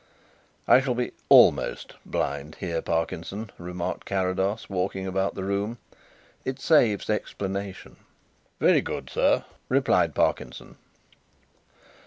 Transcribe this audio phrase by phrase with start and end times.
[0.67, 5.77] "I shall be 'almost' blind here, Parkinson," remarked Carrados, walking about the room.
[6.43, 7.97] "It saves explanation."
[8.59, 10.77] "Very good, sir," replied Parkinson.